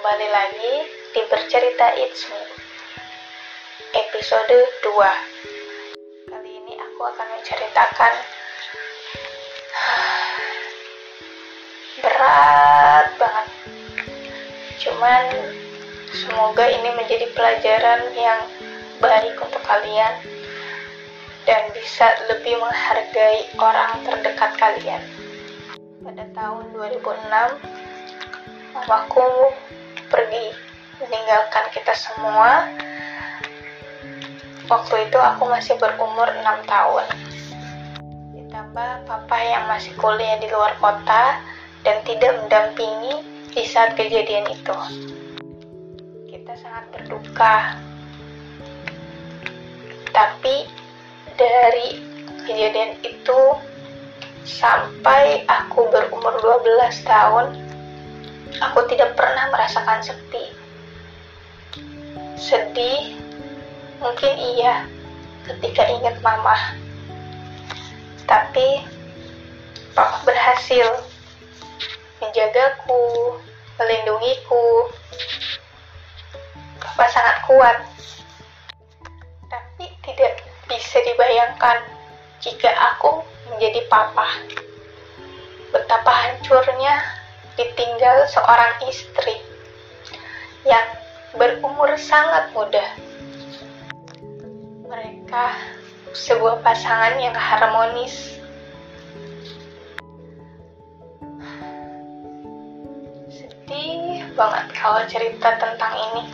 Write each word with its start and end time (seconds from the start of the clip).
Kembali 0.00 0.32
lagi 0.32 0.74
di 1.12 1.20
Bercerita 1.28 1.92
It's 1.92 2.24
Episode 3.92 4.64
2 4.80 4.96
Kali 6.24 6.50
ini 6.56 6.72
aku 6.72 7.04
akan 7.04 7.26
menceritakan 7.36 8.08
Berat 12.00 13.12
banget. 13.20 13.46
Cuman 14.80 15.52
semoga 16.16 16.64
ini 16.64 16.96
menjadi 16.96 17.28
pelajaran 17.36 18.00
yang 18.16 18.40
baik 19.04 19.36
untuk 19.36 19.60
kalian 19.68 20.16
Dan 21.44 21.76
bisa 21.76 22.08
lebih 22.32 22.56
menghargai 22.56 23.52
orang 23.60 24.00
terdekat 24.08 24.56
kalian. 24.56 25.04
Pada 26.00 26.24
tahun 26.32 26.72
2006 26.72 27.04
mamaku 28.72 29.52
pergi 30.10 30.50
meninggalkan 31.00 31.64
kita 31.72 31.94
semua. 31.94 32.66
Waktu 34.66 35.10
itu 35.10 35.18
aku 35.18 35.46
masih 35.46 35.74
berumur 35.78 36.26
6 36.26 36.66
tahun. 36.66 37.06
Ditambah 38.34 38.90
papa 39.06 39.38
yang 39.38 39.66
masih 39.70 39.94
kuliah 39.98 40.38
di 40.38 40.50
luar 40.50 40.74
kota 40.78 41.38
dan 41.86 42.02
tidak 42.06 42.38
mendampingi 42.42 43.24
di 43.50 43.62
saat 43.66 43.94
kejadian 43.98 44.46
itu. 44.50 44.76
Kita 46.30 46.52
sangat 46.58 46.84
berduka. 46.94 47.74
Tapi 50.10 50.66
dari 51.34 51.88
kejadian 52.46 52.98
itu 53.02 53.40
sampai 54.46 55.46
aku 55.46 55.86
berumur 55.90 56.34
12 56.42 57.06
tahun 57.06 57.69
aku 58.60 58.84
tidak 58.92 59.16
pernah 59.16 59.48
merasakan 59.48 60.04
sepi. 60.04 60.44
Sedih, 62.36 63.16
mungkin 64.00 64.32
iya, 64.36 64.84
ketika 65.48 65.88
ingat 65.88 66.20
mama. 66.20 66.56
Tapi, 68.28 68.84
papa 69.96 70.22
berhasil 70.22 71.02
menjagaku, 72.20 73.36
melindungiku. 73.80 74.92
Papa 76.80 77.04
sangat 77.10 77.36
kuat. 77.48 77.76
Tapi 79.50 79.84
tidak 80.04 80.44
bisa 80.68 80.96
dibayangkan 81.02 81.82
jika 82.40 82.70
aku 82.94 83.24
menjadi 83.50 83.82
papa. 83.90 84.28
Betapa 85.74 86.12
hancurnya 86.12 87.02
ditinggal 87.58 87.89
seorang 88.00 88.80
istri 88.88 89.36
yang 90.64 90.88
berumur 91.36 91.92
sangat 92.00 92.48
muda. 92.56 92.86
Mereka 94.88 95.46
sebuah 96.16 96.64
pasangan 96.64 97.20
yang 97.20 97.36
harmonis. 97.36 98.40
Sedih 103.28 104.24
banget 104.32 104.66
kalau 104.72 105.04
cerita 105.04 105.60
tentang 105.60 105.94
ini. 106.10 106.24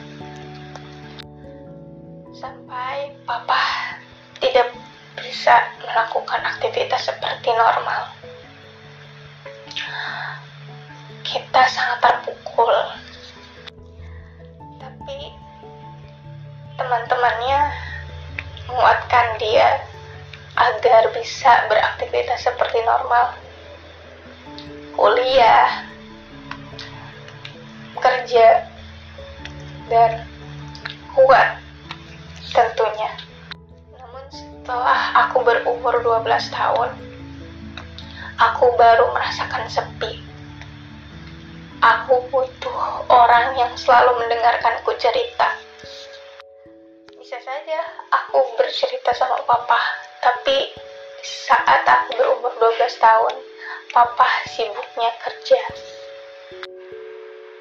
Sampai 2.31 3.11
papa 3.27 3.63
tidak 4.39 4.71
bisa 5.19 5.67
melakukan 5.83 6.47
aktivitas 6.47 7.11
seperti 7.11 7.51
normal 7.51 8.26
teman-temannya 17.17 17.61
menguatkan 18.69 19.41
dia 19.41 19.81
agar 20.53 21.09
bisa 21.17 21.65
beraktivitas 21.65 22.45
seperti 22.45 22.77
normal. 22.85 23.33
Kuliah, 24.93 25.89
kerja, 27.97 28.69
dan 29.89 30.29
kuat 31.17 31.57
tentunya. 32.53 33.09
Namun 33.97 34.25
setelah 34.29 35.01
aku 35.25 35.41
berumur 35.41 35.97
12 36.05 36.21
tahun, 36.53 36.93
aku 38.37 38.77
baru 38.77 39.09
merasakan 39.17 39.65
sepi 39.73 40.21
Aku 41.81 42.29
butuh 42.29 43.09
orang 43.09 43.57
yang 43.57 43.73
selalu 43.73 44.21
mendengarkanku 44.21 44.93
cerita. 45.01 45.66
Bisa 47.27 47.43
saja 47.43 47.83
aku 48.15 48.39
bercerita 48.55 49.11
sama 49.11 49.43
papa, 49.51 49.83
tapi 50.23 50.71
saat 51.27 51.83
aku 51.83 52.15
berumur 52.15 52.55
12 52.55 52.87
tahun, 53.03 53.35
papa 53.91 54.31
sibuknya 54.47 55.11
kerja. 55.19 55.59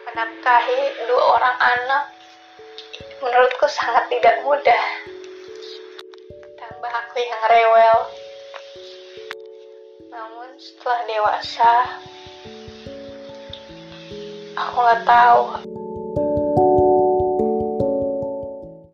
Menafkahi 0.06 1.10
dua 1.10 1.18
orang 1.18 1.58
anak 1.58 2.14
menurutku 3.26 3.66
sangat 3.66 4.06
tidak 4.14 4.38
mudah. 4.46 4.86
Tambah 6.62 6.92
aku 7.02 7.26
yang 7.26 7.44
rewel. 7.50 7.98
Namun 10.14 10.62
setelah 10.62 11.02
dewasa, 11.10 11.74
aku 14.62 14.78
nggak 14.78 15.02
tahu 15.10 15.42